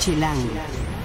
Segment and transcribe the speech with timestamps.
[0.00, 0.99] Chilango.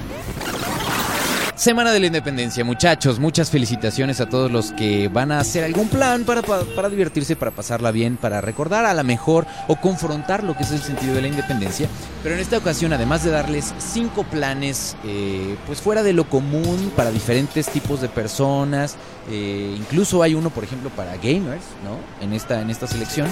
[1.65, 5.89] Semana de la Independencia, muchachos, muchas felicitaciones a todos los que van a hacer algún
[5.89, 6.43] plan para,
[6.91, 10.83] divertirse, para pasarla bien, para recordar a la mejor o confrontar lo que es el
[10.83, 11.89] sentido de la independencia.
[12.21, 16.91] Pero en esta ocasión, además de darles cinco planes, eh, pues fuera de lo común
[16.95, 18.95] para diferentes tipos de personas,
[19.31, 21.97] eh, incluso hay uno, por ejemplo, para gamers, ¿no?
[22.23, 23.27] En esta, en esta selección.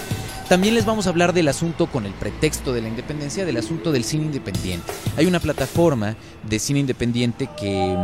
[0.49, 3.91] También les vamos a hablar del asunto con el pretexto de la independencia, del asunto
[3.91, 4.91] del cine independiente.
[5.17, 7.95] Hay una plataforma de cine independiente que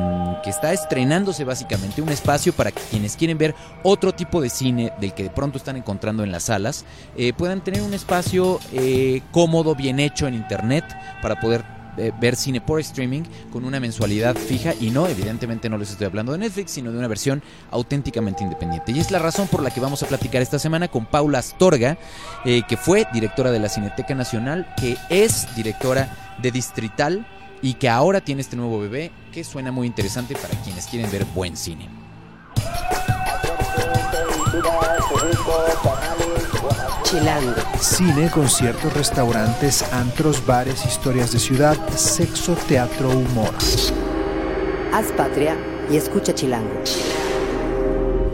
[0.43, 4.93] que está estrenándose básicamente un espacio para que quienes quieren ver otro tipo de cine
[4.99, 6.85] del que de pronto están encontrando en las salas,
[7.17, 10.85] eh, puedan tener un espacio eh, cómodo, bien hecho en internet
[11.21, 11.63] para poder
[11.97, 16.07] eh, ver cine por streaming con una mensualidad fija y no, evidentemente no les estoy
[16.07, 18.91] hablando de Netflix, sino de una versión auténticamente independiente.
[18.91, 21.97] Y es la razón por la que vamos a platicar esta semana con Paula Astorga,
[22.43, 27.27] que fue directora de la Cineteca Nacional, que es directora de Distrital
[27.61, 31.25] y que ahora tiene este nuevo bebé que suena muy interesante para quienes quieren ver
[31.25, 31.89] buen cine.
[37.03, 37.55] Chilango.
[37.79, 43.53] Cine, conciertos, restaurantes, antros, bares, historias de ciudad, sexo, teatro, humor.
[44.93, 45.57] Haz patria
[45.91, 46.83] y escucha Chilango.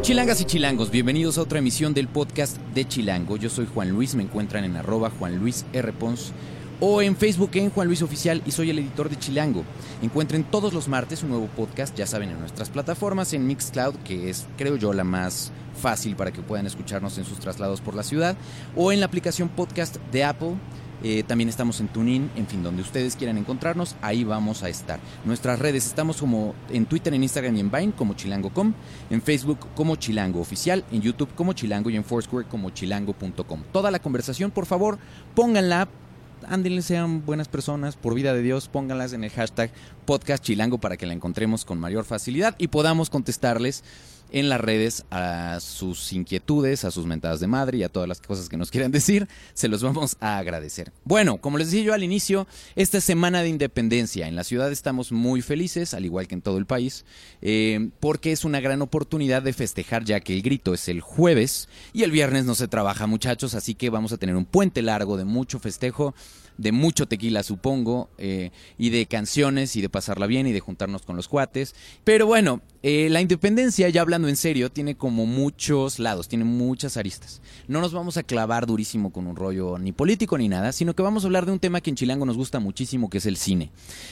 [0.01, 3.37] Chilangas y chilangos, bienvenidos a otra emisión del podcast de Chilango.
[3.37, 5.93] Yo soy Juan Luis, me encuentran en arroba Juan Luis R.
[5.93, 6.31] Pons
[6.79, 9.63] o en Facebook en Juan Luis Oficial y soy el editor de Chilango.
[10.01, 14.29] Encuentren todos los martes un nuevo podcast, ya saben, en nuestras plataformas, en Mixcloud, que
[14.29, 18.03] es, creo yo, la más fácil para que puedan escucharnos en sus traslados por la
[18.03, 18.35] ciudad,
[18.75, 20.55] o en la aplicación podcast de Apple.
[21.03, 24.99] Eh, también estamos en TuneIn, en fin, donde ustedes quieran encontrarnos, ahí vamos a estar.
[25.25, 28.73] Nuestras redes estamos como en Twitter, en Instagram y en Vine como chilango.com,
[29.09, 33.63] en Facebook como Chilango Oficial, en YouTube como Chilango y en Foursquare como chilango.com.
[33.71, 34.97] Toda la conversación, por favor,
[35.35, 35.89] pónganla,
[36.49, 39.71] ándenle, sean buenas personas, por vida de Dios, pónganlas en el hashtag
[40.05, 43.83] podcast chilango para que la encontremos con mayor facilidad y podamos contestarles
[44.31, 48.21] en las redes a sus inquietudes, a sus mentadas de madre y a todas las
[48.21, 49.27] cosas que nos quieran decir.
[49.53, 50.91] Se los vamos a agradecer.
[51.03, 55.11] Bueno, como les decía yo al inicio, esta semana de independencia en la ciudad estamos
[55.11, 57.05] muy felices, al igual que en todo el país,
[57.41, 61.69] eh, porque es una gran oportunidad de festejar ya que el grito es el jueves
[61.93, 65.17] y el viernes no se trabaja muchachos, así que vamos a tener un puente largo
[65.17, 66.13] de mucho festejo
[66.57, 71.01] de mucho tequila, supongo, eh, y de canciones y de pasarla bien y de juntarnos
[71.03, 71.75] con los cuates.
[72.03, 76.97] Pero bueno, eh, la independencia, ya hablando en serio, tiene como muchos lados, tiene muchas
[76.97, 77.41] aristas.
[77.67, 81.03] No nos vamos a clavar durísimo con un rollo ni político ni nada, sino que
[81.03, 83.37] vamos a hablar de un tema que en Chilango nos gusta muchísimo, que es el
[83.37, 83.71] cine.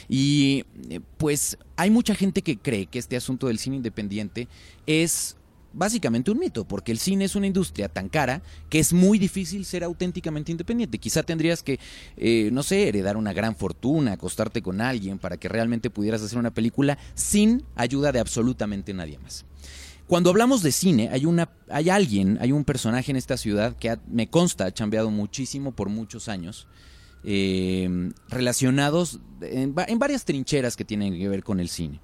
[0.09, 4.47] Y eh, pues hay mucha gente que cree que este asunto del cine independiente
[4.85, 5.37] es
[5.73, 9.65] básicamente un mito, porque el cine es una industria tan cara que es muy difícil
[9.65, 10.99] ser auténticamente independiente.
[10.99, 11.79] Quizá tendrías que,
[12.15, 16.37] eh, no sé, heredar una gran fortuna, acostarte con alguien para que realmente pudieras hacer
[16.37, 19.45] una película sin ayuda de absolutamente nadie más.
[20.07, 23.97] Cuando hablamos de cine, hay, una, hay alguien, hay un personaje en esta ciudad que
[24.07, 26.67] me consta, ha chambeado muchísimo por muchos años,
[27.23, 31.99] eh, relacionados en, en varias trincheras que tienen que ver con el cine.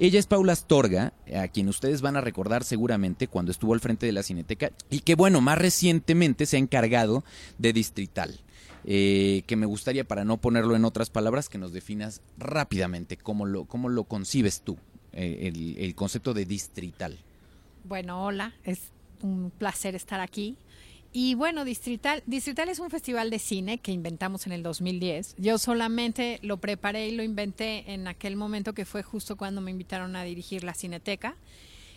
[0.00, 4.06] Ella es Paula Astorga, a quien ustedes van a recordar seguramente cuando estuvo al frente
[4.06, 7.24] de la Cineteca y que bueno, más recientemente se ha encargado
[7.58, 8.38] de Distrital.
[8.84, 13.44] Eh, que me gustaría, para no ponerlo en otras palabras, que nos definas rápidamente cómo
[13.44, 14.78] lo, cómo lo concibes tú,
[15.12, 17.18] eh, el, el concepto de distrital.
[17.82, 20.56] Bueno, hola, es un placer estar aquí.
[21.12, 25.36] Y bueno, Distrital, Distrital es un festival de cine que inventamos en el 2010.
[25.38, 29.70] Yo solamente lo preparé y lo inventé en aquel momento que fue justo cuando me
[29.70, 31.36] invitaron a dirigir la Cineteca.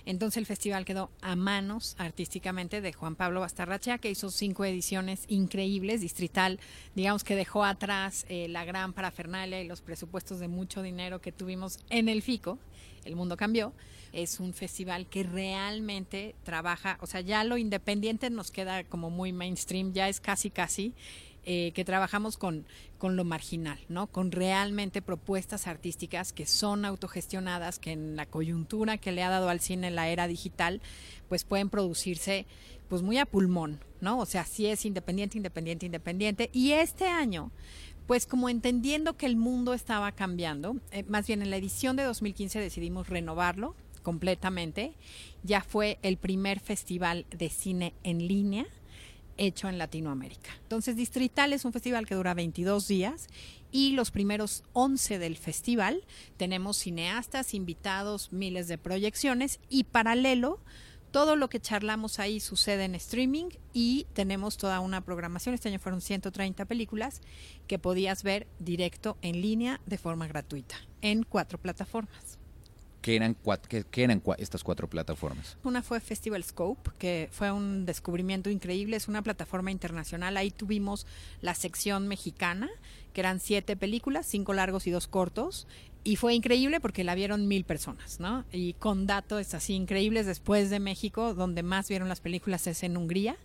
[0.06, 5.26] Entonces el festival quedó a manos artísticamente de Juan Pablo Bastarrachea, que hizo cinco ediciones
[5.28, 6.02] increíbles.
[6.02, 6.60] Distrital,
[6.96, 11.32] digamos que dejó atrás eh, la gran parafernalia y los presupuestos de mucho dinero que
[11.32, 12.58] tuvimos en el FICO.
[13.06, 13.74] El mundo cambió
[14.14, 19.32] es un festival que realmente trabaja, o sea, ya lo independiente nos queda como muy
[19.32, 20.94] mainstream, ya es casi casi
[21.46, 22.66] eh, que trabajamos con,
[22.98, 24.08] con lo marginal, ¿no?
[24.08, 29.50] Con realmente propuestas artísticas que son autogestionadas, que en la coyuntura que le ha dado
[29.50, 30.82] al cine la era digital,
[31.30, 32.46] pues pueden producirse
[32.90, 34.20] pues muy a pulmón, ¿no?
[34.20, 36.50] O sea, sí es independiente, independiente, independiente.
[36.54, 37.52] Y este año,
[38.06, 42.04] pues como entendiendo que el mundo estaba cambiando, eh, más bien en la edición de
[42.04, 44.94] 2015 decidimos renovarlo, completamente.
[45.44, 48.66] Ya fue el primer festival de cine en línea
[49.42, 50.52] hecho en Latinoamérica.
[50.62, 53.28] Entonces, Distrital es un festival que dura 22 días
[53.72, 56.04] y los primeros 11 del festival
[56.38, 60.60] tenemos cineastas, invitados, miles de proyecciones y paralelo
[61.12, 65.54] Todo lo que charlamos ahí sucede en streaming y tenemos toda una programación.
[65.54, 67.20] Este año fueron 130 películas
[67.68, 72.41] que podías ver directo en línea de forma gratuita en cuatro plataformas.
[73.02, 73.36] ¿Qué eran,
[73.68, 75.58] qué, eran estas cuatro plataformas?
[75.64, 80.38] Una fue Festival Scope, que fue un descubrimiento increíble, es una plataforma internacional.
[80.38, 81.08] Ahí tuvimos
[81.42, 82.70] la sección mexicana,
[83.14, 85.68] que eran siete películas, cinco largos y dos cortos,
[86.04, 88.44] y fue increíble porque la vieron mil personas, ¿no?
[88.52, 92.98] Y con datos así increíbles después de México, donde más vieron las películas es en
[92.98, 93.36] Hungría,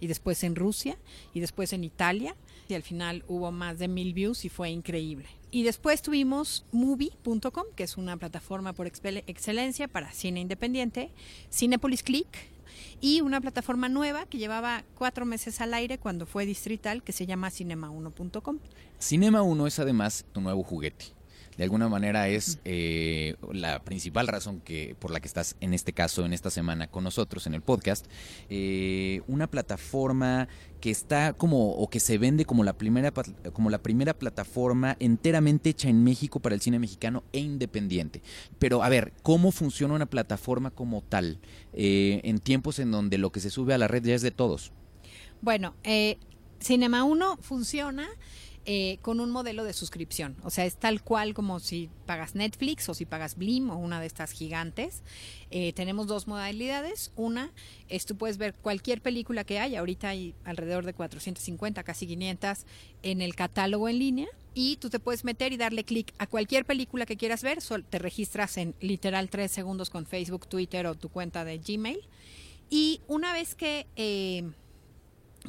[0.00, 0.96] y después en Rusia,
[1.32, 2.36] y después en Italia,
[2.68, 5.28] y al final hubo más de mil views y fue increíble.
[5.54, 11.12] Y después tuvimos movie.com, que es una plataforma por excelencia para cine independiente,
[11.48, 12.26] Cinepolis Click,
[13.00, 17.26] y una plataforma nueva que llevaba cuatro meses al aire cuando fue distrital, que se
[17.26, 18.58] llama cinema1.com.
[18.98, 21.04] Cinema 1 es además tu nuevo juguete
[21.56, 25.92] de alguna manera es eh, la principal razón que por la que estás en este
[25.92, 28.06] caso, en esta semana con nosotros en el podcast,
[28.48, 30.48] eh, una plataforma
[30.80, 33.12] que está como o que se vende como la primera
[33.52, 38.22] como la primera plataforma enteramente hecha en México para el cine mexicano e independiente.
[38.58, 41.38] Pero a ver, ¿cómo funciona una plataforma como tal
[41.72, 44.30] eh, en tiempos en donde lo que se sube a la red ya es de
[44.30, 44.72] todos?
[45.40, 45.74] Bueno,
[46.60, 48.08] Cinema 1 funciona
[48.66, 50.36] eh, con un modelo de suscripción.
[50.42, 54.00] O sea, es tal cual como si pagas Netflix o si pagas Blim o una
[54.00, 55.02] de estas gigantes.
[55.50, 57.12] Eh, tenemos dos modalidades.
[57.14, 57.52] Una
[57.88, 59.80] es tú puedes ver cualquier película que haya.
[59.80, 62.64] Ahorita hay alrededor de 450, casi 500
[63.02, 64.28] en el catálogo en línea.
[64.54, 67.58] Y tú te puedes meter y darle clic a cualquier película que quieras ver.
[67.90, 72.00] te registras en literal tres segundos con Facebook, Twitter o tu cuenta de Gmail.
[72.70, 74.50] Y una vez que, eh,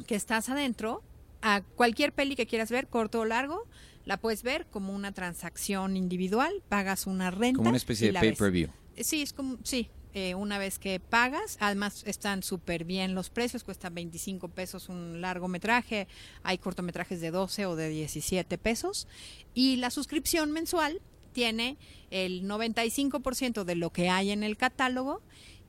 [0.06, 1.02] que estás adentro,
[1.46, 3.68] a cualquier peli que quieras ver, corto o largo,
[4.04, 7.58] la puedes ver como una transacción individual, pagas una renta.
[7.58, 8.68] Como una especie de pay-per-view.
[8.98, 13.62] Sí, es como, sí, eh, una vez que pagas, además están súper bien los precios,
[13.62, 16.08] cuesta 25 pesos un largometraje,
[16.42, 19.06] hay cortometrajes de 12 o de 17 pesos,
[19.54, 21.00] y la suscripción mensual
[21.32, 21.76] tiene
[22.10, 25.22] el 95% de lo que hay en el catálogo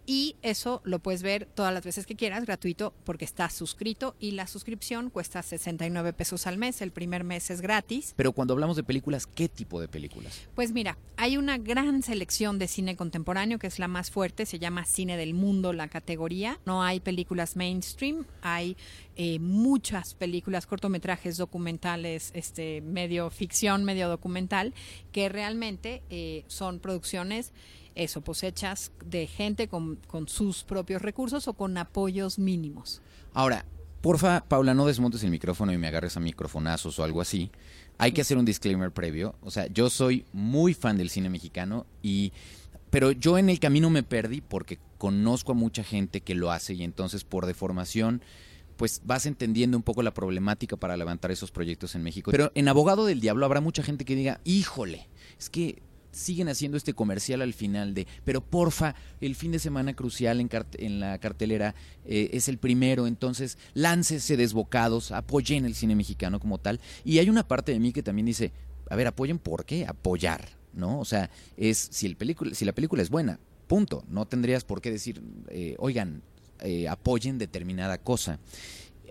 [0.07, 4.31] y eso lo puedes ver todas las veces que quieras, gratuito, porque estás suscrito y
[4.31, 8.13] la suscripción cuesta 69 pesos al mes, el primer mes es gratis.
[8.15, 10.47] Pero cuando hablamos de películas, ¿qué tipo de películas?
[10.55, 14.59] Pues mira, hay una gran selección de cine contemporáneo que es la más fuerte, se
[14.59, 18.77] llama Cine del Mundo la categoría, no hay películas mainstream, hay
[19.17, 24.73] eh, muchas películas, cortometrajes, documentales, este, medio ficción, medio documental,
[25.11, 27.51] que realmente eh, son producciones
[27.97, 33.01] eso, pues hechas de gente con, sus propios recursos o con apoyos mínimos.
[33.33, 33.65] Ahora,
[34.01, 37.51] porfa, Paula, no desmontes el micrófono y me agarres a microfonazos o algo así.
[37.97, 39.35] Hay que hacer un disclaimer previo.
[39.41, 42.31] O sea, yo soy muy fan del cine mexicano y
[42.89, 46.73] pero yo en el camino me perdí porque conozco a mucha gente que lo hace
[46.73, 48.21] y entonces por deformación
[48.77, 52.31] pues vas entendiendo un poco la problemática para levantar esos proyectos en México.
[52.31, 55.09] Pero en Abogado del Diablo habrá mucha gente que diga, híjole,
[55.39, 55.81] es que
[56.11, 60.99] siguen haciendo este comercial al final de, pero porfa, el fin de semana crucial en,
[60.99, 61.75] la cartelera
[62.05, 66.79] eh, es el primero, entonces láncese desbocados, apoyen el cine mexicano como tal.
[67.03, 68.51] Y hay una parte de mí que también dice,
[68.89, 70.99] a ver, apoyen por qué, apoyar, ¿no?
[70.99, 74.81] O sea, es si, el película, si la película es buena, punto, no tendrías por
[74.81, 76.21] qué decir, eh, oigan,
[76.61, 78.39] eh, apoyen determinada cosa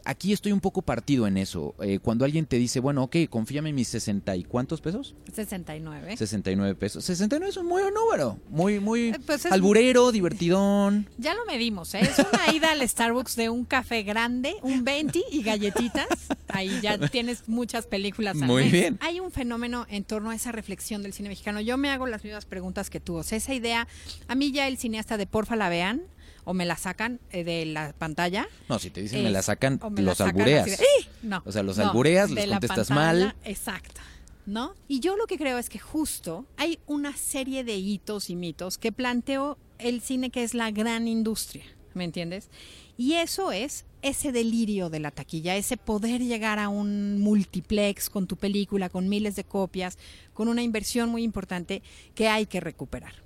[0.07, 1.75] aquí estoy un poco partido en eso.
[1.81, 5.15] Eh, cuando alguien te dice, bueno, ok, confíame en mis 60 y cuántos pesos?
[5.33, 6.17] 69.
[6.17, 7.05] 69 pesos.
[7.05, 8.39] 69 es un muy buen número.
[8.49, 11.09] Muy, muy eh, pues alburero, divertidón.
[11.19, 12.01] Ya lo medimos, ¿eh?
[12.01, 16.07] Es una ida al Starbucks de un café grande, un 20 y galletitas.
[16.49, 18.37] Ahí ya tienes muchas películas.
[18.37, 18.99] muy bien.
[19.01, 21.61] Hay un fenómeno en torno a esa reflexión del cine mexicano.
[21.61, 23.17] Yo me hago las mismas preguntas que tú.
[23.17, 23.89] O sea, esa idea,
[24.29, 26.03] a mí ya el cineasta de porfa la vean,
[26.47, 28.49] o me la sacan eh, de la pantalla.
[28.69, 30.79] No, si te dicen me la sacan, los albureas.
[31.23, 33.35] no, o sea, los albureas, los contestas mal.
[33.45, 34.01] Exacto.
[34.47, 34.75] ¿No?
[34.87, 38.79] Y yo lo que creo es que justo hay una serie de hitos y mitos
[38.79, 42.49] que planteó el cine que es la gran industria, ¿me entiendes?
[42.97, 48.29] Y eso es ese delirio de la taquilla, ese poder llegar a un multiplex con
[48.29, 49.99] tu película, con miles de copias,
[50.33, 51.83] con una inversión muy importante
[52.15, 53.26] que hay que recuperar.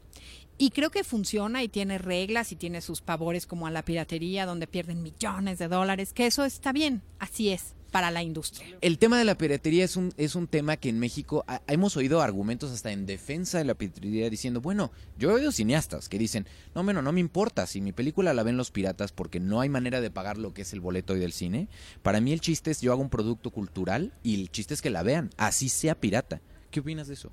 [0.63, 4.45] Y creo que funciona y tiene reglas y tiene sus pavores como a la piratería,
[4.45, 8.77] donde pierden millones de dólares, que eso está bien, así es para la industria.
[8.83, 12.21] El tema de la piratería es un, es un tema que en México hemos oído
[12.21, 16.47] argumentos hasta en defensa de la piratería diciendo, bueno, yo he oído cineastas que dicen,
[16.75, 19.71] no, bueno, no me importa si mi película la ven los piratas porque no hay
[19.71, 21.69] manera de pagar lo que es el boleto hoy del cine.
[22.03, 24.91] Para mí el chiste es yo hago un producto cultural y el chiste es que
[24.91, 26.43] la vean, así sea pirata.
[26.71, 27.33] ¿Qué opinas de eso?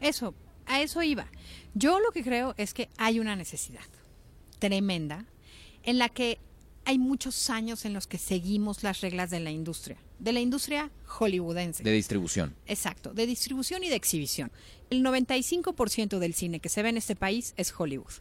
[0.00, 0.34] Eso,
[0.72, 1.26] a eso iba.
[1.74, 3.84] Yo lo que creo es que hay una necesidad
[4.58, 5.26] tremenda
[5.82, 6.38] en la que
[6.84, 10.90] hay muchos años en los que seguimos las reglas de la industria, de la industria
[11.06, 11.82] hollywoodense.
[11.82, 12.56] De distribución.
[12.66, 14.50] Exacto, de distribución y de exhibición.
[14.90, 18.12] El 95% del cine que se ve en este país es Hollywood.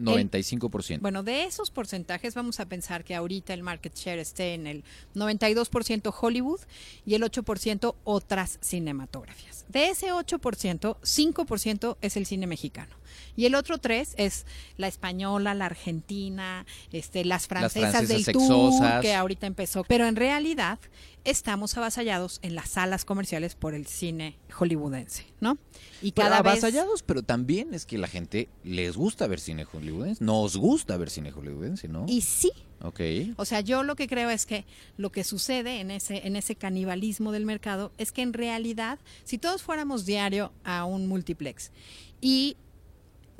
[0.00, 1.00] 95%.
[1.00, 4.84] Bueno, de esos porcentajes vamos a pensar que ahorita el market share esté en el
[5.14, 6.60] 92% Hollywood
[7.04, 9.64] y el 8% otras cinematografías.
[9.68, 12.99] De ese 8%, 5% es el cine mexicano.
[13.36, 18.92] Y el otro 3 es la española, la argentina, este, las francesas, francesas del sexosas.
[18.92, 19.84] tour que ahorita empezó.
[19.84, 20.78] Pero en realidad
[21.24, 25.58] estamos avasallados en las salas comerciales por el cine hollywoodense, ¿no?
[26.02, 29.64] Y Pero cada vez avasallados, pero también es que la gente les gusta ver cine
[29.64, 30.24] hollywoodense.
[30.24, 32.06] Nos gusta ver cine hollywoodense, ¿no?
[32.08, 32.52] y sí,
[32.82, 33.00] Ok.
[33.36, 34.64] O sea, yo lo que creo es que
[34.96, 39.38] lo que sucede en ese, en ese canibalismo del mercado es que en realidad, si
[39.38, 41.72] todos fuéramos diario a un multiplex
[42.20, 42.56] y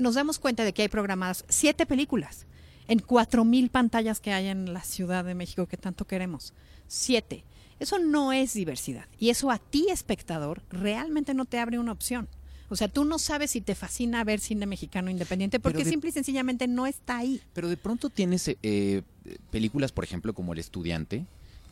[0.01, 2.47] nos damos cuenta de que hay programadas siete películas
[2.89, 6.53] en cuatro mil pantallas que hay en la Ciudad de México que tanto queremos,
[6.89, 7.45] siete.
[7.79, 9.07] Eso no es diversidad.
[9.19, 12.29] Y eso a ti, espectador, realmente no te abre una opción.
[12.69, 16.11] O sea, tú no sabes si te fascina ver cine mexicano independiente porque de- simple
[16.11, 17.41] y sencillamente no está ahí.
[17.53, 19.03] Pero de pronto tienes eh, eh,
[19.51, 21.25] películas, por ejemplo, como El Estudiante,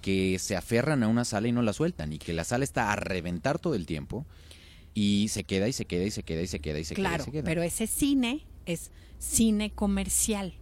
[0.03, 2.93] que se aferran a una sala y no la sueltan, y que la sala está
[2.93, 4.25] a reventar todo el tiempo,
[4.99, 7.09] y se queda y se queda y se queda y se queda y se queda.
[7.11, 7.45] Claro, queda.
[7.45, 8.91] pero ese cine es
[9.21, 10.55] cine comercial.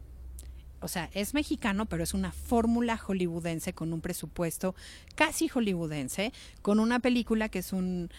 [0.82, 4.74] O sea, es mexicano, pero es una fórmula hollywoodense con un presupuesto
[5.14, 8.10] casi hollywoodense, con una película que es un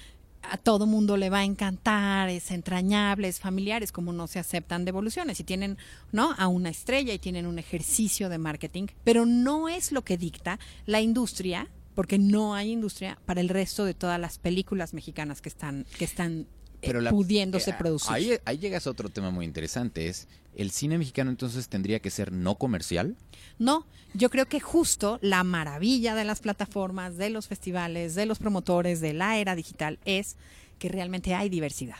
[0.41, 4.39] a todo mundo le va a encantar, es entrañable, es familiar, es como no se
[4.39, 5.77] aceptan devoluciones y tienen,
[6.11, 6.33] ¿no?
[6.37, 10.57] a una estrella y tienen un ejercicio de marketing, pero no es lo que dicta
[10.85, 11.67] la industria,
[11.97, 16.05] porque no hay industria para el resto de todas las películas mexicanas que están que
[16.05, 16.45] están eh,
[16.81, 18.11] Pero la- pudiéndose eh, producir.
[18.13, 22.11] Ahí, ahí llegas a otro tema muy interesante, es, ¿el cine mexicano entonces tendría que
[22.11, 23.15] ser no comercial?
[23.57, 28.37] No, yo creo que justo la maravilla de las plataformas, de los festivales, de los
[28.37, 30.35] promotores, de la era digital es
[30.77, 31.97] que realmente hay diversidad.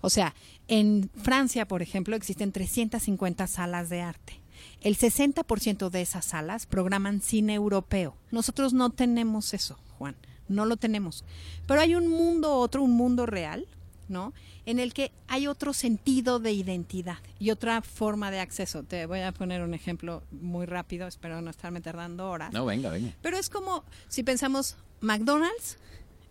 [0.00, 0.34] O sea,
[0.66, 4.41] en Francia, por ejemplo, existen 350 salas de arte.
[4.80, 8.16] El 60% de esas salas programan cine europeo.
[8.30, 10.16] Nosotros no tenemos eso, Juan,
[10.48, 11.24] no lo tenemos.
[11.66, 13.66] Pero hay un mundo otro, un mundo real,
[14.08, 14.32] ¿no?
[14.66, 18.82] En el que hay otro sentido de identidad y otra forma de acceso.
[18.82, 22.52] Te voy a poner un ejemplo muy rápido, espero no estarme tardando horas.
[22.52, 23.12] No, venga, venga.
[23.22, 25.78] Pero es como si pensamos McDonald's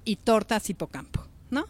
[0.06, 1.66] y tortas hipocampo, ¿no?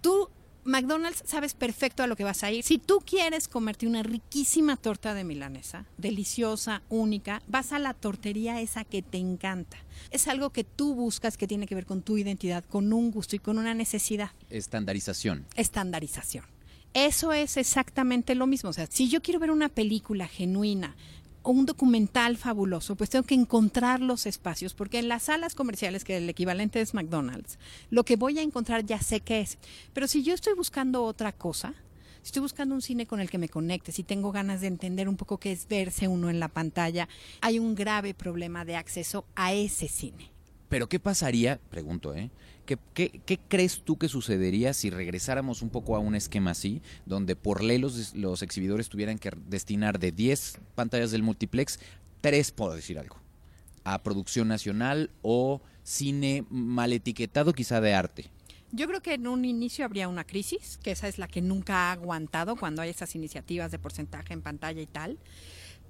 [0.00, 0.28] Tú,
[0.64, 2.64] McDonald's, sabes perfecto a lo que vas a ir.
[2.64, 8.60] Si tú quieres comerte una riquísima torta de milanesa, deliciosa, única, vas a la tortería
[8.60, 9.76] esa que te encanta.
[10.10, 13.36] Es algo que tú buscas que tiene que ver con tu identidad, con un gusto
[13.36, 15.46] y con una necesidad Estandarización.
[15.56, 16.44] estandarización.
[16.94, 18.70] Eso es exactamente lo mismo.
[18.70, 20.94] O sea, si yo quiero ver una película genuina
[21.52, 26.16] un documental fabuloso, pues tengo que encontrar los espacios, porque en las salas comerciales, que
[26.16, 27.58] el equivalente es McDonald's,
[27.90, 29.58] lo que voy a encontrar ya sé qué es.
[29.92, 31.74] Pero si yo estoy buscando otra cosa,
[32.22, 35.08] si estoy buscando un cine con el que me conecte, si tengo ganas de entender
[35.08, 37.08] un poco qué es verse uno en la pantalla,
[37.42, 40.30] hay un grave problema de acceso a ese cine.
[40.70, 42.30] Pero ¿qué pasaría, pregunto, ¿eh?
[42.64, 42.78] ¿Qué,
[43.48, 47.78] crees tú que sucedería si regresáramos un poco a un esquema así, donde por ley
[47.78, 51.78] los, exhibidores tuvieran que destinar de 10 pantallas del multiplex,
[52.22, 53.16] 3, puedo decir algo,
[53.84, 58.30] a producción nacional o cine mal etiquetado quizá de arte?
[58.72, 61.74] Yo creo que en un inicio habría una crisis, que esa es la que nunca
[61.74, 65.18] ha aguantado cuando hay esas iniciativas de porcentaje en pantalla y tal.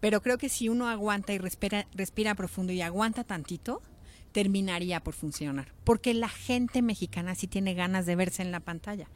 [0.00, 3.80] Pero creo que si uno aguanta y respira profundo y aguanta tantito,
[4.34, 5.72] terminaría por funcionar.
[5.84, 9.06] Porque la gente mexicana sí tiene ganas de verse en la pantalla.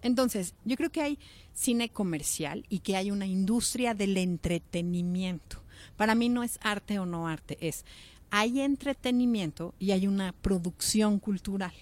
[0.00, 1.18] Entonces, yo creo que hay
[1.52, 5.62] cine comercial y que hay una industria del entretenimiento.
[5.96, 7.84] Para mí no es arte o no arte, es
[8.30, 11.74] hay entretenimiento y hay una producción cultural.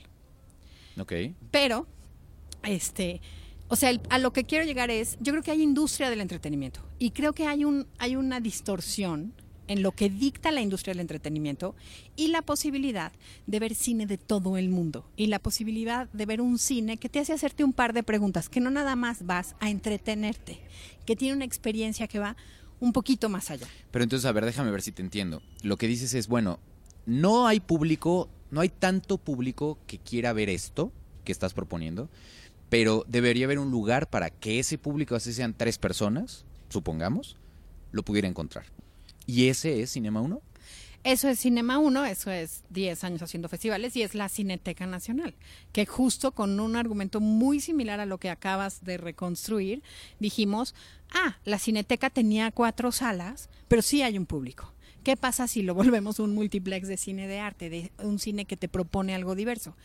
[0.98, 1.12] Ok.
[1.52, 1.86] Pero,
[2.64, 3.20] este,
[3.68, 6.20] o sea, el- a lo que quiero llegar es, yo creo que hay industria del
[6.20, 9.32] entretenimiento y creo que hay un, hay una distorsión
[9.70, 11.76] en lo que dicta la industria del entretenimiento
[12.16, 13.12] y la posibilidad
[13.46, 17.08] de ver cine de todo el mundo y la posibilidad de ver un cine que
[17.08, 20.60] te hace hacerte un par de preguntas, que no nada más vas a entretenerte,
[21.06, 22.36] que tiene una experiencia que va
[22.80, 23.68] un poquito más allá.
[23.92, 25.40] Pero entonces, a ver, déjame ver si te entiendo.
[25.62, 26.58] Lo que dices es, bueno,
[27.06, 30.90] no hay público, no hay tanto público que quiera ver esto
[31.24, 32.10] que estás proponiendo,
[32.70, 37.36] pero debería haber un lugar para que ese público, así sean tres personas, supongamos,
[37.92, 38.66] lo pudiera encontrar.
[39.30, 40.42] ¿Y ese es Cinema 1?
[41.04, 45.34] Eso es Cinema 1, eso es 10 años haciendo festivales y es la Cineteca Nacional,
[45.72, 49.84] que justo con un argumento muy similar a lo que acabas de reconstruir,
[50.18, 50.74] dijimos,
[51.14, 54.74] ah, la Cineteca tenía cuatro salas, pero sí hay un público.
[55.04, 58.56] ¿Qué pasa si lo volvemos un multiplex de cine de arte, de un cine que
[58.56, 59.76] te propone algo diverso?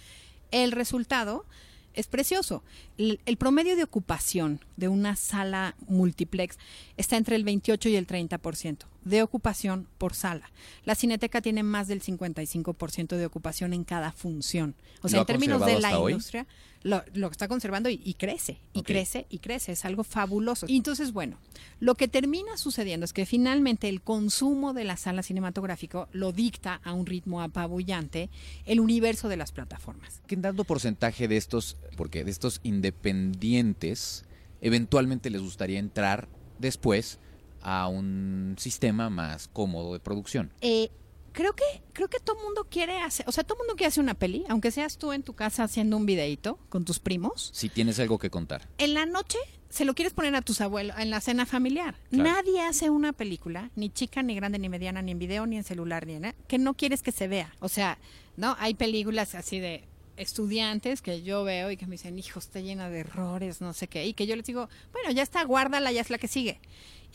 [0.50, 1.46] El resultado
[1.94, 2.64] es precioso.
[2.98, 6.58] El, el, promedio de ocupación de una sala multiplex
[6.98, 10.51] está entre el 28 y el 30% de ocupación por sala.
[10.83, 14.75] La Cineteca tiene más del 55% de ocupación en cada función.
[15.01, 16.47] O sea, en términos de la industria,
[16.81, 18.95] lo, lo, está conservando y, y crece, y okay.
[18.95, 19.71] crece, y crece.
[19.71, 20.65] Es algo fabuloso.
[20.67, 21.38] Y entonces, bueno,
[21.79, 26.81] lo que termina sucediendo es que finalmente el consumo de la sala cinematográfica lo dicta
[26.83, 28.29] a un ritmo apabullante
[28.65, 30.21] el universo de las plataformas.
[30.27, 34.25] ¿Qué dando porcentaje de estos, porque de estos independientes,
[34.62, 36.27] eventualmente les gustaría entrar
[36.59, 37.19] después
[37.65, 40.53] a un sistema más cómodo de producción?
[40.62, 40.91] Eh,
[41.31, 44.13] creo que creo que todo mundo quiere hacer, o sea, todo mundo quiere hacer una
[44.13, 47.50] peli, aunque seas tú en tu casa haciendo un videito con tus primos.
[47.53, 48.69] Si tienes algo que contar.
[48.77, 51.95] En la noche se lo quieres poner a tus abuelos en la cena familiar.
[52.12, 52.29] Claro.
[52.29, 55.63] Nadie hace una película, ni chica, ni grande, ni mediana, ni en video, ni en
[55.63, 57.53] celular, ni en que no quieres que se vea.
[57.60, 57.98] O sea,
[58.38, 59.84] no, hay películas así de
[60.17, 63.88] estudiantes que yo veo y que me dicen, hijo, está llena de errores, no sé
[63.88, 66.60] qué, y que yo les digo, bueno, ya está, guárdala, ya es la que sigue.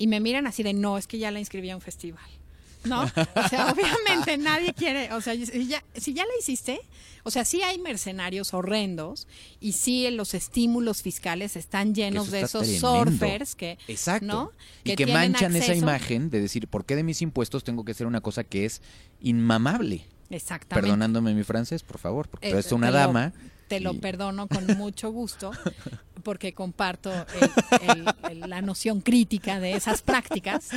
[0.01, 2.25] Y me miran así de, no, es que ya la inscribí a un festival.
[2.85, 3.03] ¿no?
[3.03, 6.81] O sea, obviamente nadie quiere, o sea, si ya, si ya la hiciste,
[7.23, 9.29] o sea, sí hay mercenarios horrendos
[9.61, 13.05] y sí los estímulos fiscales están llenos de esos tremendo.
[13.05, 14.27] surfers que, Exacto.
[14.27, 14.53] ¿no?
[14.85, 15.73] que, y que manchan acceso.
[15.73, 18.65] esa imagen de decir, ¿por qué de mis impuestos tengo que hacer una cosa que
[18.65, 18.81] es
[19.21, 20.07] inmamable?
[20.31, 20.87] Exactamente.
[20.87, 23.35] Perdonándome mi francés, por favor, porque eh, es una dama.
[23.71, 25.53] Te lo perdono con mucho gusto,
[26.23, 30.71] porque comparto el, el, el, la noción crítica de esas prácticas,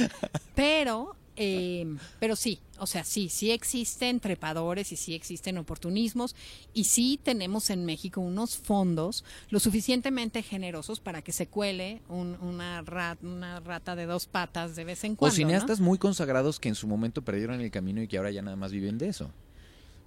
[0.55, 6.35] pero eh, pero sí, o sea, sí, sí existen trepadores y sí existen oportunismos
[6.73, 12.37] y sí tenemos en México unos fondos lo suficientemente generosos para que se cuele un,
[12.41, 15.33] una, rat, una, rata de dos patas de vez en cuando.
[15.33, 15.87] O cineastas ¿no?
[15.87, 18.71] muy consagrados que en su momento perdieron el camino y que ahora ya nada más
[18.71, 19.31] viven de eso,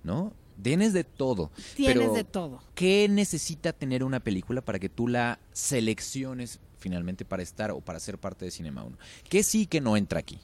[0.04, 0.32] ¿no?
[0.62, 1.50] Tienes de todo.
[1.74, 2.62] Tienes pero de todo.
[2.74, 8.00] ¿Qué necesita tener una película para que tú la selecciones finalmente para estar o para
[8.00, 8.96] ser parte de Cinema 1?
[9.28, 10.38] ¿Qué sí que no entra aquí?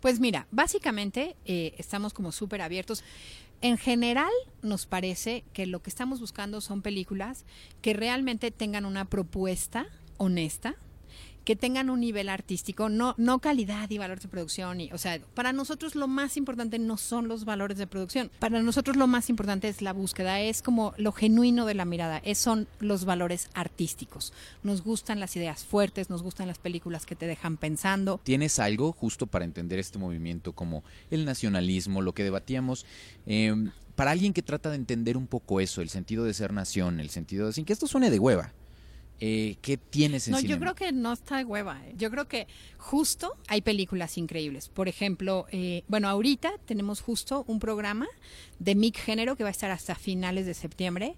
[0.00, 3.04] Pues mira, básicamente eh, estamos como súper abiertos.
[3.62, 4.30] En general,
[4.62, 7.44] nos parece que lo que estamos buscando son películas
[7.80, 9.86] que realmente tengan una propuesta
[10.18, 10.76] honesta,
[11.46, 14.80] que tengan un nivel artístico, no, no calidad y valor de producción.
[14.80, 18.32] Y, o sea, para nosotros lo más importante no son los valores de producción.
[18.40, 22.18] Para nosotros lo más importante es la búsqueda, es como lo genuino de la mirada,
[22.18, 24.32] es, son los valores artísticos.
[24.64, 28.20] Nos gustan las ideas fuertes, nos gustan las películas que te dejan pensando.
[28.24, 30.82] ¿Tienes algo justo para entender este movimiento como
[31.12, 32.86] el nacionalismo, lo que debatíamos?
[33.26, 33.54] Eh,
[33.94, 37.10] para alguien que trata de entender un poco eso, el sentido de ser nación, el
[37.10, 37.52] sentido de...
[37.52, 38.52] sin que esto suene de hueva,
[39.20, 40.54] eh, ¿qué tienes en No, cinema?
[40.54, 41.80] yo creo que no está de hueva.
[41.86, 41.94] ¿eh?
[41.96, 42.46] Yo creo que
[42.78, 44.68] justo hay películas increíbles.
[44.68, 48.06] Por ejemplo, eh, bueno, ahorita tenemos justo un programa
[48.58, 51.16] de MIC Género que va a estar hasta finales de septiembre.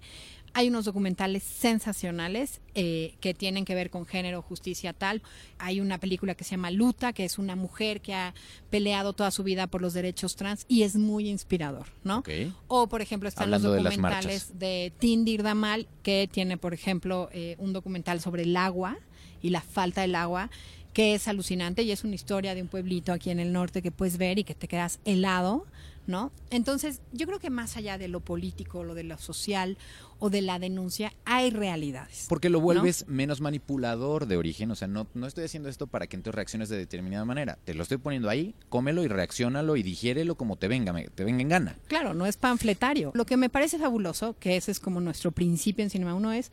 [0.54, 5.22] Hay unos documentales sensacionales eh, que tienen que ver con género, justicia, tal.
[5.58, 8.34] Hay una película que se llama Luta, que es una mujer que ha
[8.70, 12.18] peleado toda su vida por los derechos trans y es muy inspirador, ¿no?
[12.18, 12.52] Okay.
[12.66, 17.28] O, por ejemplo, están Hablando los documentales de, de Tindir Damal, que tiene, por ejemplo,
[17.32, 18.98] eh, un documental sobre el agua
[19.42, 20.50] y la falta del agua
[20.92, 23.92] que es alucinante y es una historia de un pueblito aquí en el norte que
[23.92, 25.64] puedes ver y que te quedas helado,
[26.08, 26.32] ¿no?
[26.50, 29.76] Entonces, yo creo que más allá de lo político, lo de lo social
[30.18, 32.26] o de la denuncia, hay realidades.
[32.28, 33.14] Porque lo vuelves ¿no?
[33.14, 36.68] menos manipulador de origen, o sea, no, no estoy haciendo esto para que entonces reacciones
[36.70, 40.66] de determinada manera, te lo estoy poniendo ahí, cómelo y reaccionalo y digiérelo como te
[40.66, 41.76] venga, te venga en gana.
[41.86, 43.12] Claro, no es panfletario.
[43.14, 46.50] Lo que me parece fabuloso, que ese es como nuestro principio en Cinema 1, es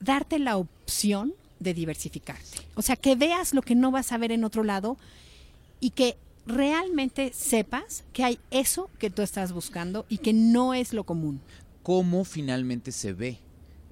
[0.00, 2.58] darte la opción de diversificarte.
[2.74, 4.98] O sea, que veas lo que no vas a ver en otro lado
[5.80, 10.92] y que realmente sepas que hay eso que tú estás buscando y que no es
[10.92, 11.40] lo común.
[11.82, 13.38] ¿Cómo finalmente se ve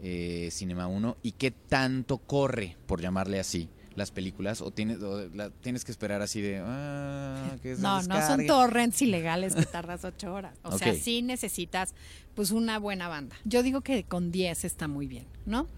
[0.02, 4.60] eh, Cinema 1 y qué tanto corre, por llamarle así, las películas?
[4.60, 6.60] ¿O tienes, o la, tienes que esperar así de...
[6.64, 10.56] Ah, que no, no son torrents ilegales que tardas ocho horas.
[10.62, 10.92] O okay.
[10.92, 11.94] sea, sí necesitas
[12.34, 13.36] pues una buena banda.
[13.44, 15.68] Yo digo que con 10 está muy bien, ¿no?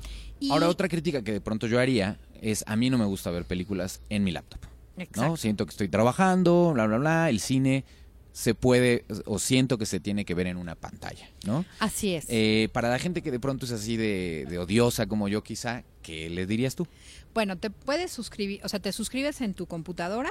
[0.41, 0.51] Y...
[0.51, 3.45] Ahora, otra crítica que de pronto yo haría es, a mí no me gusta ver
[3.45, 4.61] películas en mi laptop.
[4.97, 5.23] Exacto.
[5.23, 5.37] ¿no?
[5.37, 7.85] Siento que estoy trabajando, bla, bla, bla, el cine
[8.33, 11.65] se puede, o siento que se tiene que ver en una pantalla, ¿no?
[11.79, 12.27] Así es.
[12.29, 15.85] Eh, para la gente que de pronto es así de, de, odiosa como yo quizá,
[16.03, 16.87] ¿qué le dirías tú?
[17.33, 20.31] Bueno, te puedes suscribir, o sea, te suscribes en tu computadora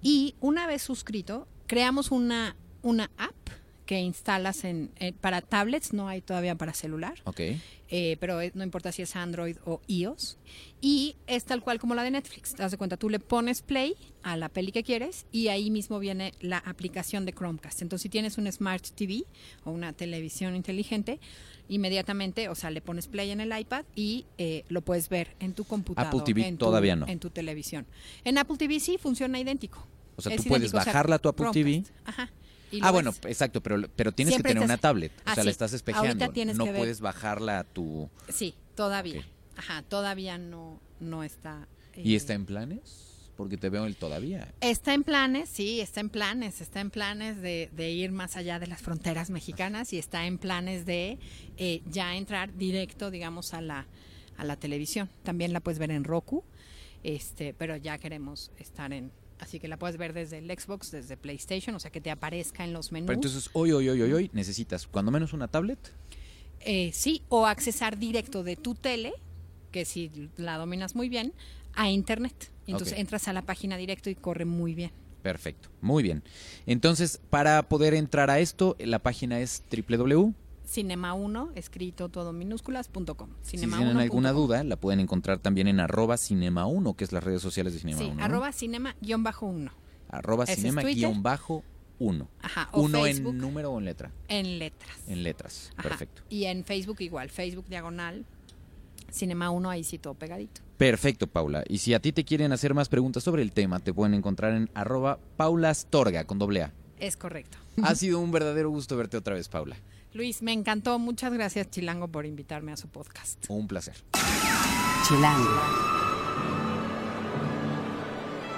[0.00, 3.34] y una vez suscrito, creamos una una app
[3.88, 7.40] que instalas en, eh, para tablets, no hay todavía para celular, Ok.
[7.88, 10.36] eh, pero es- no importa si es Android o iOS.
[10.82, 12.54] Y es tal cual como la de Netflix.
[12.54, 15.70] Te das de cuenta, tú le pones play a la peli que quieres y ahí
[15.70, 17.80] mismo viene la aplicación de Chromecast.
[17.80, 19.24] Entonces, si tienes un Smart TV
[19.64, 21.18] o una televisión inteligente,
[21.70, 25.54] inmediatamente, o sea, le pones play en el iPad y eh, lo puedes ver en
[25.54, 26.08] tu computador.
[26.08, 27.06] Apple TV en tu- todavía no.
[27.06, 27.86] En tu televisión.
[28.24, 29.86] En Apple TV sí funciona idéntico.
[30.16, 31.84] O sea, Es tú puedes idéntico, o sea, bajarla a tu Apple TV.
[32.04, 32.30] Ajá.
[32.70, 35.12] Y Ah, bueno, exacto, pero, pero tienes Siempre que tener estás- una tablet.
[35.20, 35.44] O sea, sí.
[35.44, 36.26] la estás espejeando.
[36.54, 38.08] No puedes bajarla a tu...
[38.28, 39.24] Sí, todavía.
[39.56, 41.66] Ajá, todavía no, no está.
[41.96, 43.04] ¿Y eh, está en planes?
[43.36, 44.52] Porque te veo el todavía.
[44.60, 48.58] Está en planes, sí, está en planes, está en planes de, de ir más allá
[48.58, 51.18] de las fronteras mexicanas y está en planes de
[51.56, 53.86] eh, ya entrar directo, digamos, a la,
[54.36, 55.08] a la televisión.
[55.22, 56.42] También la puedes ver en Roku,
[57.04, 59.12] este, pero ya queremos estar en...
[59.38, 62.64] Así que la puedes ver desde el Xbox, desde PlayStation, o sea, que te aparezca
[62.64, 63.06] en los menús.
[63.06, 65.78] Pero entonces, hoy, hoy, hoy, hoy, hoy, necesitas cuando menos una tablet.
[66.60, 69.12] Eh, sí, o accesar directo de tu tele,
[69.70, 71.32] que si la dominas muy bien,
[71.74, 72.50] a Internet.
[72.66, 74.90] Entonces entras a la página directo y corre muy bien.
[75.22, 76.22] Perfecto, muy bien.
[76.66, 80.34] Entonces, para poder entrar a esto, la página es www.
[80.68, 83.30] Cinema1, escrito todo minúsculas.com.
[83.42, 84.46] Si tienen alguna 1.com.
[84.46, 87.98] duda, la pueden encontrar también en arroba cinema1, que es las redes sociales de Cinema
[87.98, 88.22] Sí, 1.
[88.24, 89.70] arroba cinema-1.
[90.10, 90.98] arroba ese es cinema Twitter.
[91.08, 91.64] guion bajo
[91.98, 92.28] 1.
[92.42, 94.12] Ajá, o Uno Facebook en número o en letra.
[94.28, 94.96] en letras.
[95.08, 95.70] En letras.
[95.76, 95.88] Ajá.
[95.88, 96.22] Perfecto.
[96.28, 98.24] Y en Facebook igual, Facebook diagonal,
[99.10, 100.60] Cinema 1, ahí sí todo pegadito.
[100.76, 101.64] Perfecto, Paula.
[101.66, 104.52] Y si a ti te quieren hacer más preguntas sobre el tema, te pueden encontrar
[104.54, 106.72] en arroba paulastorga con doble A.
[107.00, 107.56] Es correcto.
[107.82, 109.76] Ha sido un verdadero gusto verte otra vez, Paula.
[110.14, 110.98] Luis, me encantó.
[110.98, 113.44] Muchas gracias, Chilango, por invitarme a su podcast.
[113.48, 113.94] Un placer.
[115.06, 115.60] Chilango.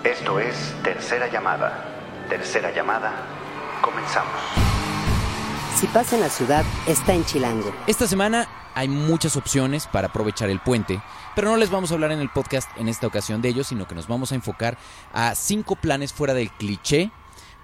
[0.05, 2.27] Esto es Tercera Llamada.
[2.29, 3.27] Tercera Llamada.
[3.83, 4.33] Comenzamos.
[5.77, 7.75] Si pasa en la ciudad, está en Chilango.
[7.87, 11.03] Esta semana hay muchas opciones para aprovechar el puente,
[11.35, 13.89] pero no les vamos a hablar en el podcast en esta ocasión de ellos, sino
[13.89, 14.79] que nos vamos a enfocar
[15.13, 17.11] a cinco planes fuera del cliché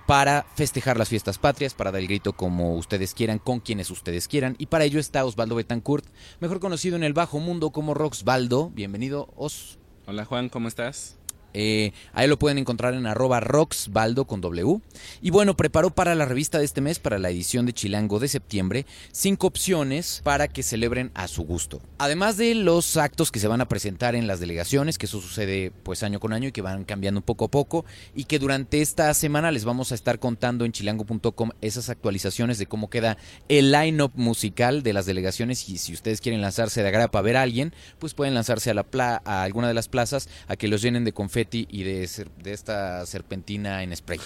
[0.07, 4.29] para festejar las fiestas patrias, para dar el grito como ustedes quieran, con quienes ustedes
[4.29, 4.55] quieran.
[4.59, 6.07] Y para ello está Osvaldo Betancourt,
[6.41, 8.71] mejor conocido en el bajo mundo como Roxvaldo.
[8.71, 9.79] Bienvenido, Os.
[10.07, 11.16] Hola Juan, ¿cómo estás?
[11.59, 14.81] Eh, ahí lo pueden encontrar en arroba roxbaldo con W.
[15.23, 18.29] Y bueno, preparó para la revista de este mes, para la edición de Chilango de
[18.29, 21.81] septiembre, cinco opciones para que celebren a su gusto.
[21.97, 25.73] Además de los actos que se van a presentar en las delegaciones, que eso sucede
[25.83, 29.13] pues año con año y que van cambiando poco a poco, y que durante esta
[29.15, 33.17] semana les vamos a estar contando en chilango.com esas actualizaciones de cómo queda
[33.49, 37.39] el line-up musical de las delegaciones y si ustedes quieren lanzarse de agrapa a ver
[37.39, 40.69] a alguien, pues pueden lanzarse a, la pla- a alguna de las plazas a que
[40.69, 42.09] los llenen de confeti y de,
[42.43, 44.21] de esta serpentina en spray.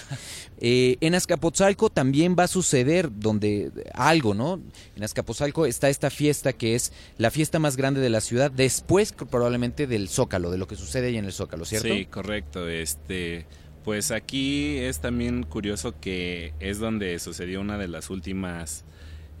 [0.63, 4.61] Eh, en Azcapotzalco también va a suceder donde algo, ¿no?
[4.95, 9.11] En Azcapotzalco está esta fiesta que es la fiesta más grande de la ciudad, después
[9.13, 11.87] probablemente del Zócalo, de lo que sucede ahí en el Zócalo, ¿cierto?
[11.87, 12.67] Sí, correcto.
[12.67, 13.47] Este,
[13.83, 18.85] pues aquí es también curioso que es donde sucedió una de las últimas,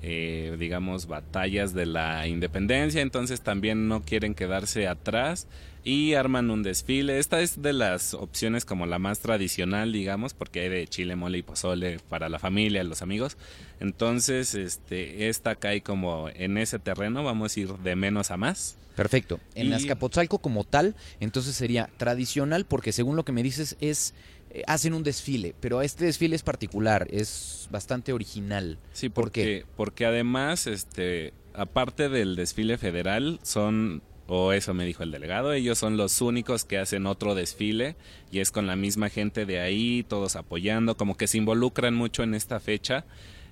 [0.01, 3.01] eh, digamos, batallas de la independencia.
[3.01, 5.47] Entonces también no quieren quedarse atrás
[5.83, 7.17] y arman un desfile.
[7.19, 11.39] Esta es de las opciones como la más tradicional, digamos, porque hay de chile, mole
[11.39, 13.37] y pozole para la familia, los amigos.
[13.79, 17.23] Entonces, este, esta cae como en ese terreno.
[17.23, 18.77] Vamos a ir de menos a más.
[18.95, 19.39] Perfecto.
[19.55, 24.13] En Y- Azcapotzalco como tal, entonces sería tradicional porque según lo que me dices es
[24.51, 28.77] eh, hacen un desfile, pero este desfile es particular, es bastante original.
[28.91, 35.03] Sí, ¿Por porque, porque además, este, aparte del desfile federal, son, o eso me dijo
[35.03, 37.97] el delegado, ellos son los únicos que hacen otro desfile
[38.31, 42.23] y es con la misma gente de ahí, todos apoyando, como que se involucran mucho
[42.23, 43.03] en esta fecha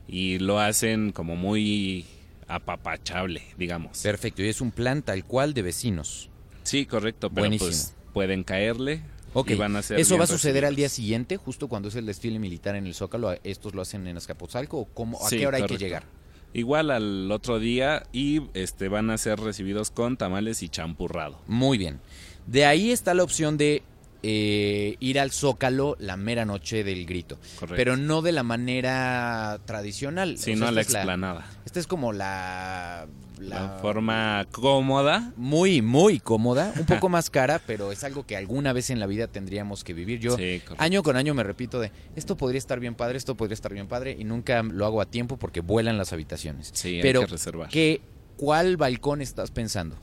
[0.08, 2.06] y lo hacen como muy
[2.48, 4.00] apapachable, digamos.
[4.04, 6.30] Perfecto, y es un plan tal cual de vecinos.
[6.64, 7.72] Sí, correcto, pero Buenísimo.
[7.72, 9.02] pues pueden caerle
[9.34, 11.96] Ok, y van a ser ¿eso va a suceder al día siguiente, justo cuando es
[11.96, 13.36] el desfile militar en el Zócalo?
[13.44, 16.06] ¿Estos lo hacen en Azcapotzalco o cómo, a Sí, qué hora hay que llegar?
[16.54, 21.40] Igual al otro día y este van a ser recibidos con tamales y champurrado.
[21.48, 22.00] Muy bien.
[22.48, 23.84] De ahí está la opción de
[24.24, 27.38] eh, ir al Zócalo la mera noche del grito.
[27.60, 27.76] Correcto.
[27.76, 30.38] Pero no de la manera tradicional.
[30.38, 31.50] Sí, O sea, no a la es explanada.
[31.66, 33.08] Esta es como la,
[33.40, 35.32] La forma cómoda.
[35.38, 39.06] muy, muy cómoda, un poco más cara, pero es algo que alguna vez en la
[39.08, 40.20] vida tendríamos que vivir.
[40.20, 43.54] Yo Sí, año con año me repito de, esto podría estar bien padre, esto podría
[43.54, 46.72] estar bien padre, y nunca lo hago a tiempo porque vuelan las habitaciones.
[46.74, 47.70] Sí, hay pero que reservar.
[47.70, 48.02] ¿qué,
[48.36, 49.96] ¿cuál balcón estás pensando?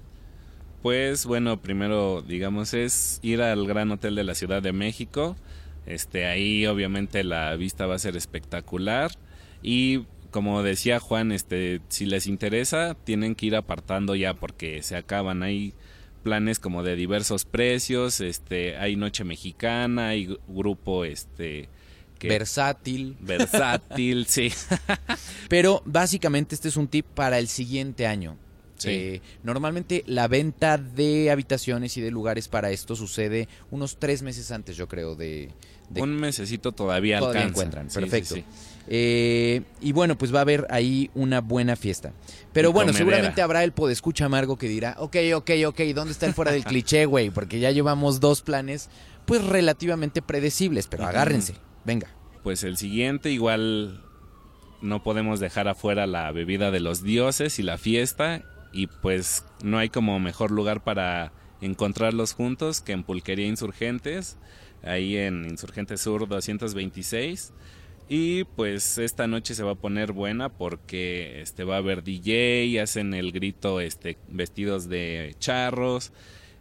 [0.87, 5.35] Pues bueno, primero digamos es ir al Gran Hotel de la Ciudad de México.
[5.85, 9.11] Este ahí obviamente la vista va a ser espectacular
[9.63, 14.95] Y como decía Juan, este, si les interesa, tienen que ir apartando ya porque se
[14.95, 15.43] acaban.
[15.43, 15.75] Hay
[16.23, 21.69] planes como de diversos precios, este, hay noche mexicana, hay grupo, este,
[22.21, 23.17] que- Versátil.
[23.19, 24.53] versátil, sí.
[25.49, 28.39] Pero básicamente este es un tip para el siguiente año.
[28.79, 28.89] Sí.
[28.91, 34.51] Eh, normalmente la venta de habitaciones y de lugares para esto sucede unos tres meses
[34.51, 35.51] antes, yo creo, de...
[35.91, 37.51] de Un mesecito todavía, todavía alcanza.
[37.61, 37.91] encuentran.
[37.91, 38.35] Sí, Perfecto.
[38.35, 38.45] sí.
[38.89, 42.13] Eh, y bueno, pues va a haber ahí una buena fiesta.
[42.53, 42.99] Pero Y bueno, comedera.
[42.99, 46.65] seguramente habrá el podescucha amargo que dirá, ok, ok, ok, ¿dónde está el fuera del
[46.65, 47.31] cliché, güey?
[47.31, 48.89] Porque ya llevamos dos planes,
[49.25, 52.09] pues relativamente predecibles, pero agárrense, venga.
[52.45, 54.05] Pues el siguiente igual
[54.83, 59.79] no podemos dejar afuera la bebida de los dioses y la fiesta y pues no
[59.79, 64.37] hay como mejor lugar para encontrarlos juntos que en Pulquería Insurgentes,
[64.83, 67.53] ahí en Insurgentes Sur 226.
[68.09, 72.81] Y pues esta noche se va a poner buena porque este va a haber DJ,
[72.81, 76.13] hacen el grito este vestidos de charros.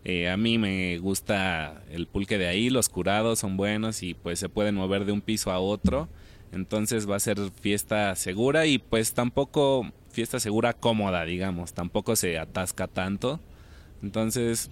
[0.04, 4.40] Eh, a mí me gusta el pulque de ahí, los curados son buenos y pues
[4.40, 6.10] se pueden mover de un piso a otro.
[6.52, 11.74] Entonces va a ser fiesta segura y pues tampoco fiesta segura cómoda, digamos.
[11.74, 13.40] Tampoco se atasca tanto.
[14.02, 14.70] Entonces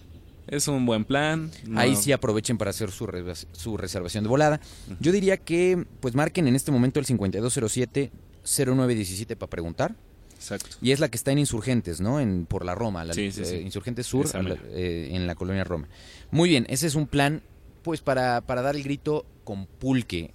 [0.47, 1.51] es un buen plan.
[1.67, 4.59] no- Ahí sí aprovechen para hacer su, res- su reservación de volada.
[4.99, 9.95] Yo diría que pues marquen en este momento el 5207-0917 para preguntar.
[10.35, 10.75] Exacto.
[10.81, 12.19] Y es la que está en Insurgentes, ¿no?
[12.19, 13.55] En, por la Roma, la, Sí, sí, sí.
[13.57, 15.87] Insurgentes Sur, la- eh, en la colonia Roma.
[16.31, 17.41] Muy bien, ese es un plan,
[17.81, 20.33] pues, para, para dar el grito con pulque,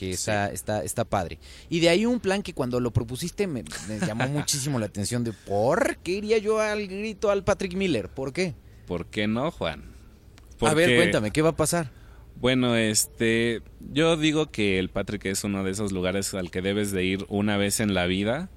[0.00, 1.38] que está, está, está padre.
[1.68, 5.24] Y de ahí un plan que cuando lo propusiste me, me llamó muchísimo la atención
[5.24, 8.08] de ¿por qué iría yo al grito al Patrick Miller?
[8.08, 8.54] ¿Por qué?
[8.86, 9.84] ¿Por qué no, Juan?
[10.62, 11.90] A ver, cuéntame, ¿qué va a pasar?
[12.36, 13.60] Bueno, este,
[13.92, 17.26] yo digo que el Patrick es uno de esos lugares al que debes de ir
[17.28, 18.48] una vez en la vida.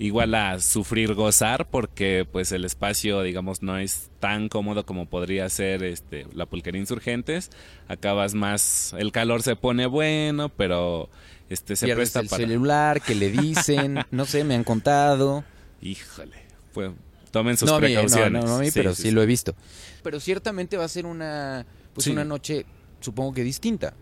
[0.00, 5.46] Igual a sufrir gozar porque pues el espacio digamos no es tan cómodo como podría
[5.50, 7.50] ser este la pulquería insurgentes
[7.86, 11.10] acabas más el calor se pone bueno pero
[11.50, 15.44] este se Pierdes presta el para celular, que le dicen, no sé, me han contado.
[15.82, 16.36] híjole
[16.72, 16.92] pues
[17.30, 19.08] tomen sus no, a mí, no, precauciones no, no a mí, Sí, pero sí, sí,
[19.08, 19.14] sí.
[19.14, 19.54] lo he visto.
[20.02, 22.64] Pero ciertamente va a ser una, pues una noche,
[23.00, 23.94] supongo que distinta.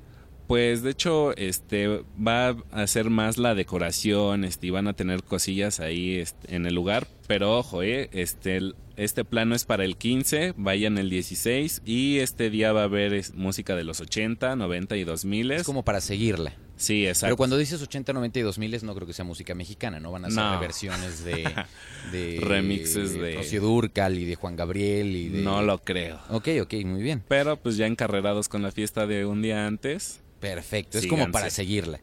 [0.49, 5.23] Pues de hecho, este va a ser más la decoración, este, y van a tener
[5.23, 8.61] cosillas ahí este, en el lugar, pero ojo, eh, este
[8.97, 13.15] este plano es para el 15, vayan el 16 y este día va a haber
[13.15, 15.53] es, música de los 80, 90 y 2000.
[15.53, 16.53] Es como para seguirla.
[16.75, 17.27] Sí, exacto.
[17.27, 20.11] Pero cuando dices 80, 90 y 2000 no creo que sea música mexicana, ¿no?
[20.11, 20.55] Van a ser No.
[20.55, 21.45] reversiones de,
[22.13, 25.43] de Remixes de- Rocío Dúrcal y de Juan Gabriel y de...
[25.43, 26.19] No lo creo.
[26.31, 27.23] Ok, ok, muy bien.
[27.29, 30.23] Pero pues ya encarrerados con la fiesta de un día antes.
[30.40, 32.01] Perfecto, es como para seguirla.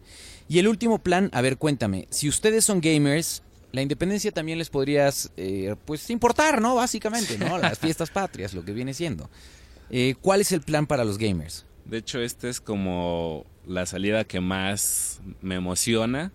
[0.48, 4.70] Y el último plan, a ver, cuéntame, si ustedes son gamers, la independencia también les
[4.70, 6.76] podrías, eh, pues, importar, ¿no?
[6.76, 7.58] Básicamente, ¿no?
[7.60, 9.30] Las fiestas patrias, lo que viene siendo.
[9.90, 11.66] Eh, ¿Cuál es el plan para los gamers?
[11.86, 16.32] De hecho, este es como la salida que más me emociona.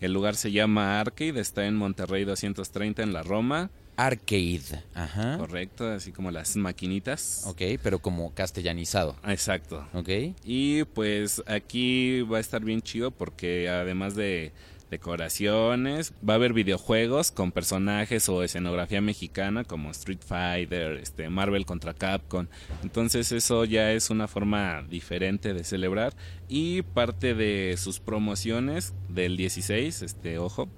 [0.00, 3.70] El lugar se llama Arcade, está en Monterrey 230 en la Roma.
[4.06, 5.38] Arcade, ajá.
[5.38, 7.44] Correcto, así como las maquinitas.
[7.46, 9.86] Ok, pero como castellanizado, Exacto.
[9.92, 10.08] ¿ok?
[10.44, 14.52] Y pues aquí va a estar bien chido porque además de
[14.90, 21.64] decoraciones, va a haber videojuegos con personajes o escenografía mexicana como Street Fighter, este Marvel
[21.64, 22.46] contra Capcom.
[22.82, 26.12] Entonces eso ya es una forma diferente de celebrar
[26.48, 30.68] y parte de sus promociones del 16, este ojo,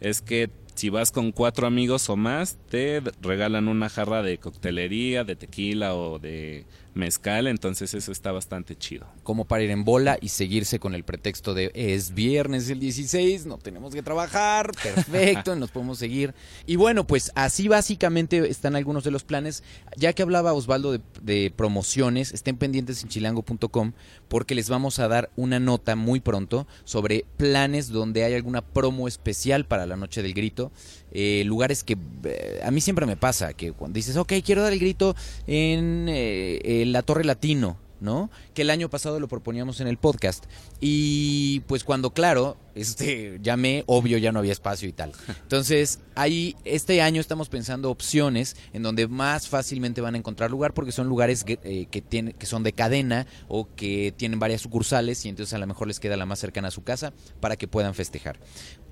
[0.00, 5.24] es que si vas con cuatro amigos o más, te regalan una jarra de coctelería,
[5.24, 9.06] de tequila o de mezcal, entonces eso está bastante chido.
[9.22, 13.46] Como para ir en bola y seguirse con el pretexto de es viernes el 16,
[13.46, 16.34] no tenemos que trabajar, perfecto, nos podemos seguir.
[16.66, 19.62] Y bueno, pues así básicamente están algunos de los planes.
[19.96, 23.92] Ya que hablaba Osvaldo de, de promociones, estén pendientes en chilango.com
[24.28, 29.08] porque les vamos a dar una nota muy pronto sobre planes donde hay alguna promo
[29.08, 30.72] especial para la noche del grito.
[31.16, 34.72] Eh, lugares que eh, a mí siempre me pasa, que cuando dices, ok, quiero dar
[34.72, 35.14] el grito
[35.46, 38.30] en eh, la Torre Latino, ¿no?
[38.52, 40.44] Que el año pasado lo proponíamos en el podcast.
[40.80, 45.12] Y pues cuando, claro, este, llamé, obvio ya no había espacio y tal.
[45.42, 50.74] Entonces, ahí, este año estamos pensando opciones en donde más fácilmente van a encontrar lugar
[50.74, 55.28] porque son lugares que, eh, que, son de cadena o que tienen varias sucursales y
[55.28, 57.94] entonces a lo mejor les queda la más cercana a su casa para que puedan
[57.94, 58.38] festejar.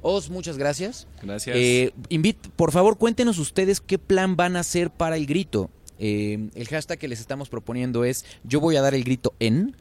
[0.01, 1.07] Os, muchas gracias.
[1.22, 1.57] Gracias.
[1.57, 5.70] Eh, invit, por favor, cuéntenos ustedes qué plan van a hacer para el grito.
[5.99, 9.77] Eh, el hashtag que les estamos proponiendo es yo voy a dar el grito en.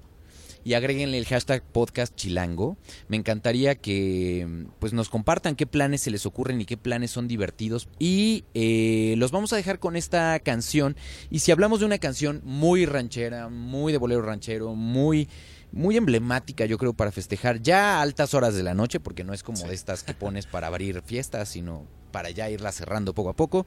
[0.64, 2.78] y agréguenle el hashtag podcast chilango.
[3.08, 7.28] Me encantaría que pues nos compartan qué planes se les ocurren y qué planes son
[7.28, 7.90] divertidos.
[7.98, 10.96] Y eh, los vamos a dejar con esta canción.
[11.32, 15.28] Y si hablamos de una canción muy ranchera, muy de bolero ranchero, muy
[15.72, 19.34] muy emblemática, yo creo, para festejar ya a altas horas de la noche, porque no
[19.34, 23.30] es como de estas que pones para abrir fiestas, sino para ya irla cerrando poco
[23.30, 23.66] a poco.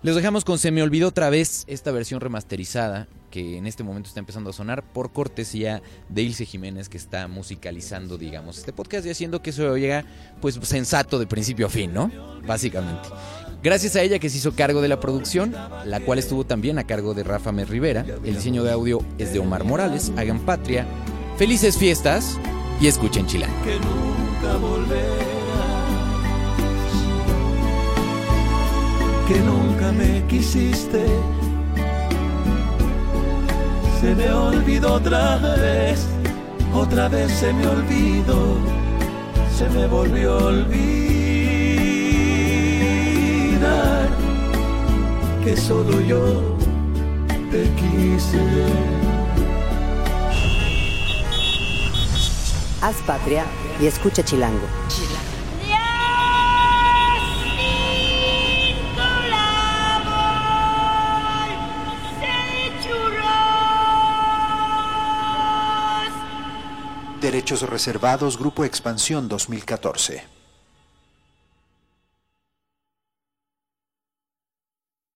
[0.00, 4.08] Les dejamos con Se me olvidó otra vez esta versión remasterizada que en este momento
[4.08, 9.04] está empezando a sonar por cortesía de Ilse Jiménez que está musicalizando, digamos, este podcast
[9.06, 10.04] y haciendo que eso llega
[10.40, 12.10] pues sensato de principio a fin, ¿no?
[12.46, 13.08] Básicamente.
[13.62, 15.52] Gracias a ella que se hizo cargo de la producción,
[15.84, 18.06] la cual estuvo también a cargo de Rafa Mer Rivera.
[18.24, 20.12] El diseño de audio es de Omar Morales.
[20.16, 20.86] Hagan patria.
[21.36, 22.38] Felices fiestas
[22.80, 23.50] y escuchen Chilán.
[29.28, 29.67] que nunca
[29.98, 31.04] me quisiste.
[34.00, 36.06] Se me olvidó otra vez,
[36.72, 38.56] otra vez se me olvidó,
[39.56, 40.78] se me volvió a olvidar
[45.44, 46.56] que solo yo
[47.50, 48.38] te quise.
[52.80, 53.44] Haz patria
[53.80, 54.66] y escucha Chilango.
[67.48, 70.37] Derechos reservados, Grupo Expansión 2014.